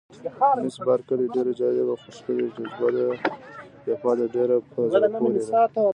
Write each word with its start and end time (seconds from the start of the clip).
مس 0.65 0.75
بارکلي: 0.87 1.25
ډېره 1.35 1.51
جالبه، 1.59 1.93
خو 2.01 2.09
ښکلې 2.17 2.47
جبهه 2.55 2.89
ده، 4.19 4.25
ډېره 4.35 4.55
په 4.71 4.79
زړه 4.93 5.07
پورې 5.17 5.39
ده. 5.47 5.55